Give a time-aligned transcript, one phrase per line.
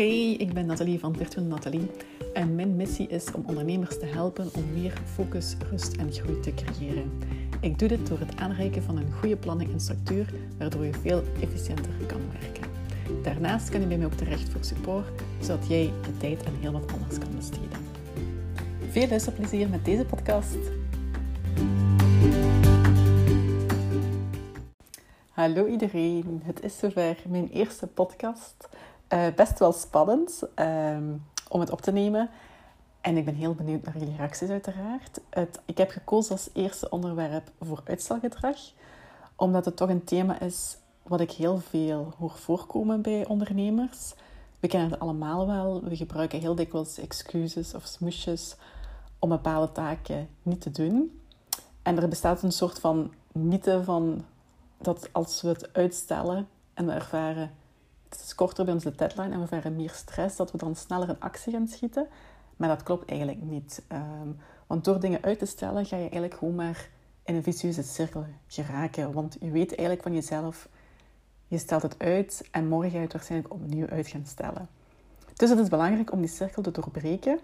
[0.00, 1.90] Hey, ik ben Nathalie van Virtual Nathalie
[2.32, 6.54] en mijn missie is om ondernemers te helpen om meer focus, rust en groei te
[6.54, 7.12] creëren.
[7.60, 11.22] Ik doe dit door het aanreiken van een goede planning en structuur, waardoor je veel
[11.40, 12.70] efficiënter kan werken.
[13.22, 16.72] Daarnaast kan je bij mij ook terecht voor support, zodat jij je tijd aan heel
[16.72, 17.78] wat anders kan besteden.
[18.90, 20.58] Veel luisterplezier met deze podcast.
[25.30, 28.68] Hallo iedereen, het is zover mijn eerste podcast.
[29.12, 32.30] Uh, best wel spannend um, om het op te nemen.
[33.00, 35.20] En ik ben heel benieuwd naar jullie reacties uiteraard.
[35.64, 38.56] Ik heb gekozen als eerste onderwerp voor uitstelgedrag.
[39.36, 44.14] Omdat het toch een thema is wat ik heel veel hoor voorkomen bij ondernemers.
[44.60, 45.82] We kennen het allemaal wel.
[45.82, 48.56] We gebruiken heel dikwijls excuses of smoesjes
[49.18, 51.20] om bepaalde taken niet te doen.
[51.82, 54.24] En er bestaat een soort van mythe van
[54.78, 57.50] dat als we het uitstellen en we ervaren
[58.10, 61.08] het is korter bij onze deadline en we ervaren meer stress, dat we dan sneller
[61.08, 62.06] in actie gaan schieten.
[62.56, 63.82] Maar dat klopt eigenlijk niet.
[63.92, 66.88] Um, want door dingen uit te stellen ga je eigenlijk gewoon maar
[67.24, 69.12] in een vicieuze cirkel geraken.
[69.12, 70.68] Want je weet eigenlijk van jezelf,
[71.46, 74.68] je stelt het uit en morgen ga je het waarschijnlijk opnieuw uit gaan stellen.
[75.34, 77.38] Dus het is belangrijk om die cirkel te doorbreken.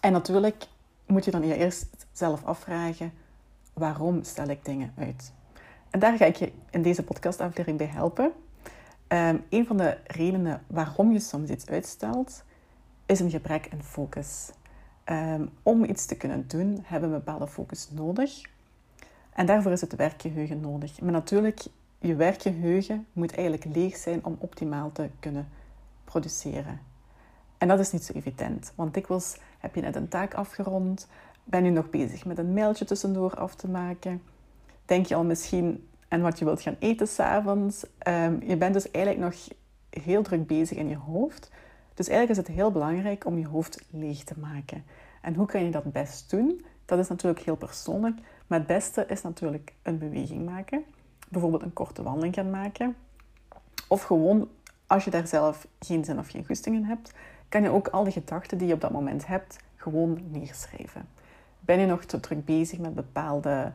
[0.00, 0.66] En natuurlijk
[1.06, 3.12] moet je dan eerst zelf afvragen,
[3.72, 5.32] waarom stel ik dingen uit?
[5.90, 8.32] En daar ga ik je in deze podcastaflevering bij helpen.
[9.12, 12.42] Um, een van de redenen waarom je soms iets uitstelt,
[13.06, 14.50] is een gebrek aan focus.
[15.04, 18.40] Um, om iets te kunnen doen, hebben we een bepaalde focus nodig.
[19.32, 21.00] En daarvoor is het werkgeheugen nodig.
[21.00, 21.62] Maar natuurlijk,
[21.98, 25.48] je werkgeheugen moet eigenlijk leeg zijn om optimaal te kunnen
[26.04, 26.80] produceren.
[27.58, 31.08] En dat is niet zo evident, want dikwijls heb je net een taak afgerond,
[31.44, 34.22] ben je nog bezig met een mailtje tussendoor af te maken,
[34.84, 37.84] denk je al misschien en wat je wilt gaan eten s'avonds.
[38.08, 39.48] Um, je bent dus eigenlijk nog
[39.90, 41.50] heel druk bezig in je hoofd.
[41.94, 44.84] Dus eigenlijk is het heel belangrijk om je hoofd leeg te maken.
[45.22, 46.64] En hoe kan je dat best doen?
[46.84, 48.18] Dat is natuurlijk heel persoonlijk.
[48.46, 50.84] Maar het beste is natuurlijk een beweging maken.
[51.28, 52.96] Bijvoorbeeld een korte wandeling gaan maken.
[53.88, 54.48] Of gewoon,
[54.86, 57.12] als je daar zelf geen zin of geen goesting in hebt,
[57.48, 61.08] kan je ook al die gedachten die je op dat moment hebt, gewoon neerschrijven.
[61.60, 63.72] Ben je nog te druk bezig met bepaalde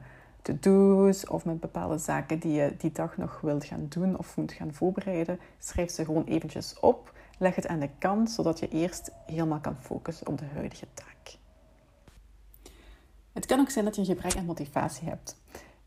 [0.56, 4.52] to-do's of met bepaalde zaken die je die dag nog wilt gaan doen of moet
[4.52, 7.13] gaan voorbereiden, schrijf ze gewoon eventjes op.
[7.38, 11.38] Leg het aan de kant, zodat je eerst helemaal kan focussen op de huidige taak.
[13.34, 15.38] Het kan ook zijn dat je een gebrek aan motivatie hebt.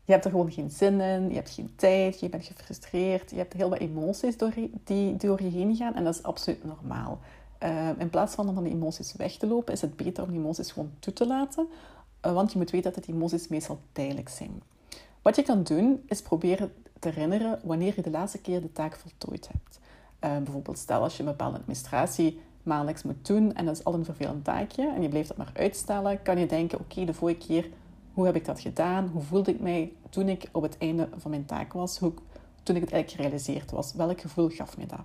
[0.05, 3.37] Je hebt er gewoon geen zin in, je hebt geen tijd, je bent gefrustreerd, je
[3.37, 7.19] hebt heel wat emoties door, die door je heen gaan en dat is absoluut normaal.
[7.63, 10.39] Uh, in plaats van van die emoties weg te lopen, is het beter om die
[10.39, 14.29] emoties gewoon toe te laten, eh, want je moet weten dat die emoties meestal tijdelijk
[14.29, 14.61] zijn.
[15.21, 18.95] Wat je kan doen, is proberen te herinneren wanneer je de laatste keer de taak
[18.95, 19.79] voltooid hebt.
[20.23, 23.93] Uh, bijvoorbeeld, stel als je een bepaalde administratie maandelijks moet doen en dat is al
[23.93, 27.47] een vervelend taakje en je blijft dat maar uitstellen, kan je denken, oké, de vorige
[27.47, 27.69] keer,
[28.13, 29.09] hoe heb ik dat gedaan?
[29.13, 31.97] Hoe voelde ik mij toen ik op het einde van mijn taak was?
[31.97, 32.13] Hoe,
[32.63, 33.93] toen ik het eigenlijk gerealiseerd was?
[33.93, 34.99] Welk gevoel gaf me dat?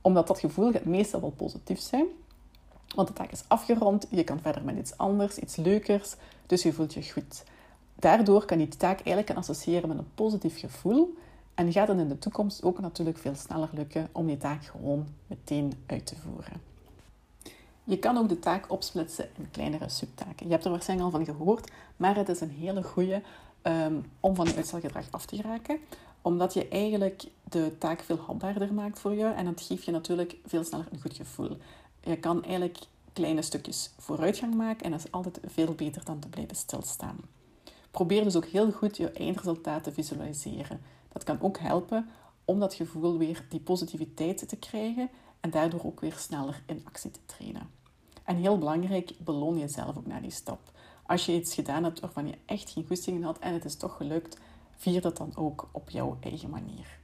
[0.00, 2.06] Omdat dat gevoel gaat meestal wel positief zijn,
[2.94, 6.14] want de taak is afgerond, je kan verder met iets anders, iets leukers,
[6.46, 7.44] dus je voelt je goed.
[7.94, 11.14] Daardoor kan je die taak eigenlijk associëren met een positief gevoel
[11.54, 15.06] en gaat het in de toekomst ook natuurlijk veel sneller lukken om die taak gewoon
[15.26, 16.60] meteen uit te voeren.
[17.84, 20.46] Je kan ook de taak opsplitsen in kleinere subtaken.
[20.46, 23.22] Je hebt er waarschijnlijk al van gehoord, maar het is een hele goede
[23.62, 25.78] um, om van je uitstelgedrag af te geraken
[26.22, 30.36] omdat je eigenlijk de taak veel hapbaarder maakt voor je en dat geeft je natuurlijk
[30.46, 31.56] veel sneller een goed gevoel
[32.04, 32.78] je kan eigenlijk
[33.14, 37.16] kleine stukjes vooruitgang maken en dat is altijd veel beter dan te blijven stilstaan.
[37.90, 40.80] Probeer dus ook heel goed je eindresultaat te visualiseren.
[41.12, 42.08] Dat kan ook helpen
[42.44, 45.10] om dat gevoel weer die positiviteit te krijgen
[45.40, 47.70] en daardoor ook weer sneller in actie te trainen.
[48.24, 50.60] En heel belangrijk, beloon jezelf ook na die stap.
[51.06, 53.96] Als je iets gedaan hebt waarvan je echt geen goesting had en het is toch
[53.96, 54.38] gelukt,
[54.76, 56.98] vier dat dan ook op jouw eigen manier.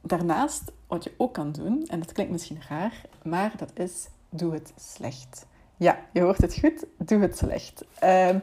[0.00, 4.52] Daarnaast, wat je ook kan doen, en dat klinkt misschien raar, maar dat is doe
[4.52, 5.46] het slecht.
[5.76, 7.84] Ja, je hoort het goed, doe het slecht.
[8.04, 8.42] Um,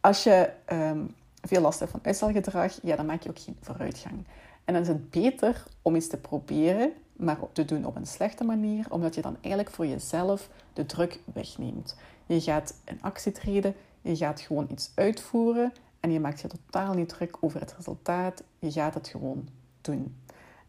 [0.00, 4.24] als je um, veel last hebt van uitstelgedrag, ja, dan maak je ook geen vooruitgang.
[4.64, 8.44] En dan is het beter om iets te proberen, maar te doen op een slechte
[8.44, 11.96] manier, omdat je dan eigenlijk voor jezelf de druk wegneemt.
[12.26, 16.94] Je gaat in actie treden, je gaat gewoon iets uitvoeren en je maakt je totaal
[16.94, 18.42] niet druk over het resultaat.
[18.58, 19.48] Je gaat het gewoon
[19.80, 20.16] doen.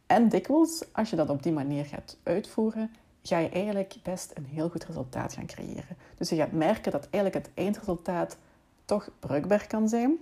[0.06, 2.92] En dikwijls, als je dat op die manier gaat uitvoeren,
[3.24, 5.98] ga je eigenlijk best een heel goed resultaat gaan creëren.
[6.18, 8.38] Dus je gaat merken dat eigenlijk het eindresultaat
[8.86, 10.18] toch bruikbaar kan zijn.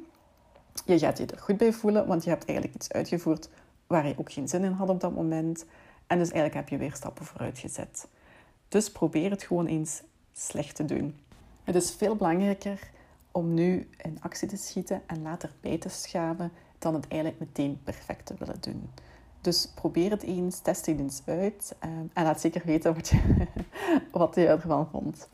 [0.85, 3.49] Je gaat je er goed bij voelen, want je hebt eigenlijk iets uitgevoerd
[3.88, 5.65] waar je ook geen zin in had op dat moment.
[6.07, 8.07] En dus eigenlijk heb je weer stappen vooruit gezet.
[8.67, 10.01] Dus probeer het gewoon eens
[10.33, 11.19] slecht te doen.
[11.63, 12.79] Het is veel belangrijker
[13.31, 17.79] om nu in actie te schieten en later bij te schaven dan het eigenlijk meteen
[17.83, 18.89] perfect te willen doen.
[19.42, 23.48] Dus probeer het eens, test het eens uit ehm, en laat zeker weten wat je,
[24.12, 25.28] wat je ervan vond.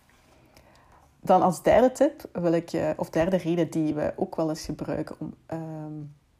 [1.19, 5.15] Dan als derde tip wil ik, of derde reden die we ook wel eens gebruiken
[5.19, 5.93] om, ehm,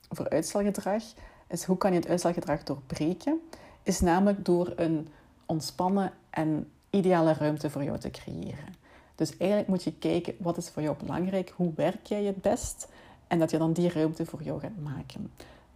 [0.09, 1.03] voor uitstelgedrag,
[1.47, 3.39] is hoe kan je het uitstelgedrag doorbreken?
[3.83, 5.07] Is namelijk door een
[5.45, 8.75] ontspannen en ideale ruimte voor jou te creëren.
[9.15, 12.87] Dus eigenlijk moet je kijken wat is voor jou belangrijk, hoe werk jij het best
[13.27, 15.31] en dat je dan die ruimte voor jou gaat maken.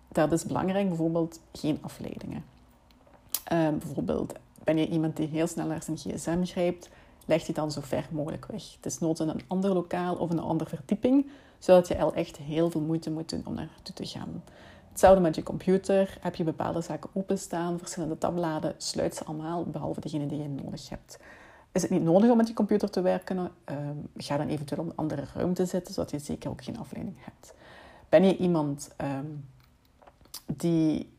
[0.08, 2.44] Dat is belangrijk, bijvoorbeeld geen afleidingen.
[3.44, 4.34] Ehm, bijvoorbeeld
[4.64, 6.90] ben je iemand die heel snel naar zijn gsm grijpt,
[7.26, 8.74] leg die dan zo ver mogelijk weg.
[8.76, 12.38] Het is nood in een ander lokaal of een andere verdieping, zodat je al echt
[12.38, 14.44] heel veel moeite moet doen om naartoe te gaan.
[14.90, 16.18] Hetzelfde met je computer.
[16.22, 20.90] Heb je bepaalde zaken openstaan, verschillende tabbladen, sluit ze allemaal, behalve degene die je nodig
[20.90, 21.20] hebt.
[21.72, 23.52] Is het niet nodig om met je computer te werken?
[23.64, 27.18] Ehm, ga dan eventueel op een andere ruimte zitten, zodat je zeker ook geen afleiding
[27.20, 27.54] hebt.
[28.10, 29.26] Ben je iemand ehm,
[30.46, 31.10] die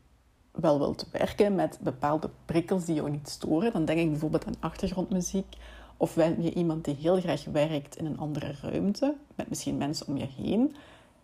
[0.51, 4.55] wel wilt werken met bepaalde prikkels die jou niet storen, dan denk ik bijvoorbeeld aan
[4.59, 5.55] achtergrondmuziek.
[5.97, 10.07] Of ben je iemand die heel graag werkt in een andere ruimte, met misschien mensen
[10.07, 10.75] om je heen,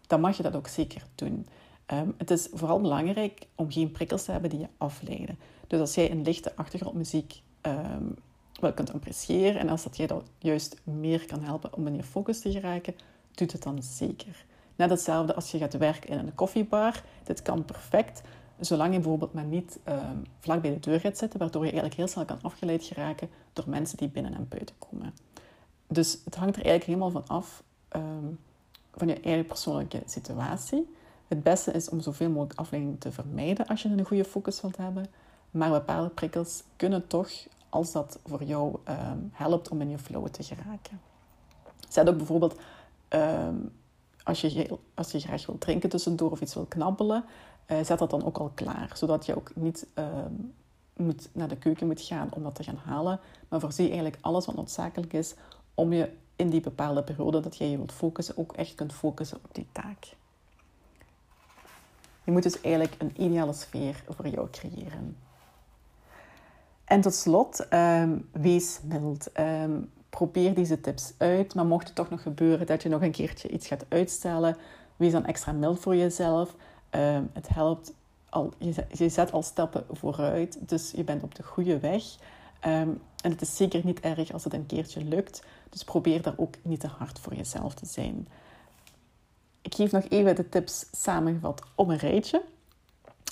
[0.08, 1.48] dan mag je dat ook zeker doen.
[1.86, 5.38] Ehm, het is vooral belangrijk om geen prikkels te hebben die je afleiden.
[5.68, 8.16] Dus als jij een lichte achtergrondmuziek um,
[8.60, 12.04] wel kunt appreciëren en als dat jij dat juist meer kan helpen om in je
[12.04, 12.96] focus te geraken,
[13.32, 14.46] doet het dan zeker.
[14.76, 17.04] Net hetzelfde als je gaat werken in een koffiebar.
[17.24, 18.22] Dit kan perfect,
[18.60, 22.00] zolang je bijvoorbeeld maar niet um, vlak bij de deur gaat zitten, waardoor je eigenlijk
[22.00, 25.14] heel snel kan afgeleid geraken door mensen die binnen en buiten komen.
[25.88, 27.64] Dus het hangt er eigenlijk helemaal van af
[28.96, 30.96] van je eigen persoonlijke situatie.
[31.28, 34.78] Het beste is om zoveel mogelijk afleiding te vermijden als je een goede focus wilt
[34.78, 35.06] hebben.
[35.52, 37.30] Maar bepaalde prikkels kunnen toch,
[37.70, 41.02] als dat voor jou ehm, helpt om in je flow te geraken.
[41.90, 42.60] Zet ook bijvoorbeeld,
[44.26, 47.26] als, je, als je graag wilt drinken tussendoor of iets wil knabbelen,
[47.68, 48.92] uh, zet dat dan ook al klaar.
[48.94, 50.34] Zodat je ook niet ehm,
[50.94, 53.20] moet, naar de keuken moet gaan om dat te gaan halen.
[53.50, 55.34] Maar voorzie eigenlijk alles wat noodzakelijk is
[55.74, 59.38] om je in die bepaalde periode dat jij je wilt focussen, ook echt kunt focussen
[59.38, 60.16] op die taak.
[62.24, 65.18] Je moet dus eigenlijk een ideale sfeer voor jou creëren.
[66.86, 69.32] En tot slot, um, wees mild.
[69.32, 69.82] Ehm,
[70.16, 71.56] probeer deze tips uit.
[71.56, 74.58] Maar mocht het toch nog gebeuren dat je nog een keertje iets gaat uitstellen,
[74.96, 76.56] wees dan extra mild voor jezelf.
[76.90, 77.94] Ehm, het helpt
[78.30, 78.54] al,
[78.92, 82.04] je, zet al stappen vooruit, dus je bent op de goede weg.
[82.60, 85.44] en het is zeker niet erg als het een keertje lukt.
[85.70, 88.28] Dus probeer daar ook niet te hard voor jezelf te zijn.
[89.62, 92.42] Ik geef nog even de tips samengevat op een rijtje.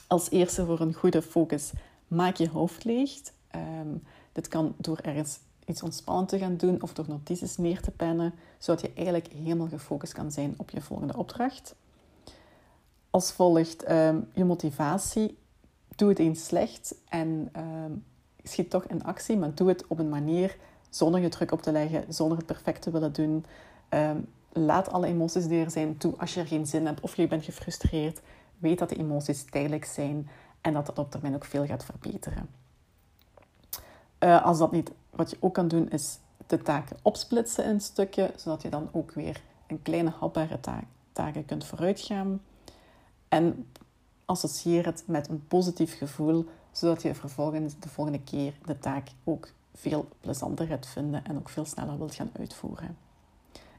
[0.07, 1.71] Als eerste voor een goede focus,
[2.07, 3.11] maak je hoofd leeg.
[3.55, 7.91] Um, dit kan door ergens iets ontspannend te gaan doen of door notities neer te
[7.91, 11.75] pennen, zodat je eigenlijk helemaal gefocust kan zijn op je volgende opdracht.
[13.09, 15.37] Als volgt ehm, je motivatie.
[15.95, 18.03] Doe het eens slecht en um,
[18.43, 20.57] schiet toch in actie, maar doe het op een manier
[20.89, 23.45] zonder je druk op te leggen, zonder het perfect te willen doen
[24.53, 27.27] laat alle emoties die er zijn toe als je er geen zin hebt of je
[27.27, 28.21] bent gefrustreerd.
[28.57, 30.29] Weet dat de emoties tijdelijk zijn
[30.61, 32.49] en dat dat op termijn ook veel gaat verbeteren.
[34.23, 38.31] Uh, als dat niet, wat je ook kan doen, is de taken opsplitsen in stukken,
[38.35, 42.41] zodat je dan ook weer een kleine hapbare taak, taken kunt vooruitgaan.
[43.27, 43.67] En
[44.25, 49.47] associeer het met een positief gevoel, zodat je vervolgens de volgende keer de taak ook
[49.73, 52.97] veel plezanter gaat vinden en ook veel sneller wilt gaan uitvoeren.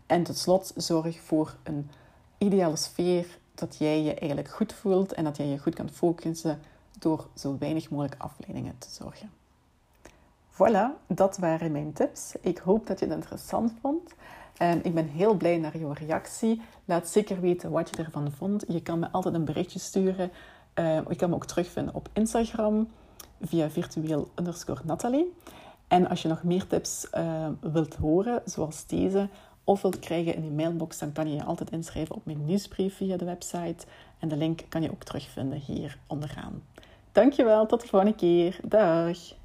[0.07, 1.91] En tot slot zorg voor een
[2.39, 6.61] ideale sfeer dat jij je eigenlijk goed voelt en dat jij je goed kan focussen
[6.99, 9.44] door zo weinig mogelijk afleidingen te zorgen.
[10.55, 12.35] Voilà, dat waren mijn tips.
[12.41, 14.15] Ik hoop dat je het interessant vond.
[14.57, 16.63] En ik ben heel blij naar jouw reactie.
[16.85, 18.65] Laat zeker weten wat je ervan vond.
[18.69, 20.31] Je kan me altijd een berichtje sturen.
[20.75, 22.89] Uh, je kan me ook terugvinden op Instagram
[23.41, 25.27] via virtueel underscore.
[25.89, 29.29] En als je nog meer tips uh, wilt horen, zoals deze,
[29.65, 32.97] of wilt krijgen in je mailbox, dan kan je je altijd inschrijven op mijn nieuwsbrief
[32.97, 33.87] via de website.
[34.19, 36.63] En de link kan je ook terugvinden hier onderaan.
[37.13, 38.59] Dankjewel, tot de volgende keer.
[38.63, 39.43] Dag!